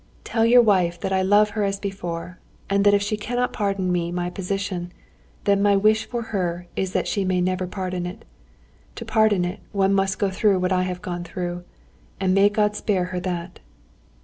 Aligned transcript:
"Tell 0.23 0.43
your 0.47 0.63
wife 0.63 0.99
that 1.01 1.13
I 1.13 1.21
love 1.21 1.51
her 1.51 1.63
as 1.63 1.79
before, 1.79 2.39
and 2.71 2.83
that 2.85 2.93
if 2.95 3.03
she 3.03 3.17
cannot 3.17 3.53
pardon 3.53 3.91
me 3.91 4.11
my 4.11 4.31
position, 4.31 4.91
then 5.43 5.61
my 5.61 5.75
wish 5.75 6.05
for 6.07 6.23
her 6.33 6.65
is 6.75 6.93
that 6.93 7.07
she 7.07 7.23
may 7.23 7.39
never 7.39 7.67
pardon 7.67 8.07
it. 8.07 8.25
To 8.95 9.05
pardon 9.05 9.45
it, 9.45 9.59
one 9.71 9.93
must 9.93 10.17
go 10.17 10.31
through 10.31 10.57
what 10.57 10.71
I 10.71 10.81
have 10.89 11.03
gone 11.03 11.23
through, 11.23 11.65
and 12.19 12.33
may 12.33 12.49
God 12.49 12.75
spare 12.75 13.05
her 13.13 13.19
that." 13.19 13.59